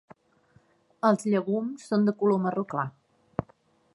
[1.09, 2.87] Els llegums són de color marró clar.